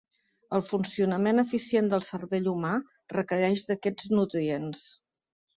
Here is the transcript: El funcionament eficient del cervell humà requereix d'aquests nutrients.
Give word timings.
El 0.59 0.63
funcionament 0.69 1.41
eficient 1.41 1.91
del 1.93 2.03
cervell 2.09 2.49
humà 2.53 2.73
requereix 3.15 3.67
d'aquests 3.69 4.11
nutrients. 4.21 4.85